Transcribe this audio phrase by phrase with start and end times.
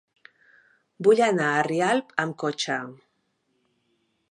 [1.07, 2.81] Vull anar a Rialp amb cotxe.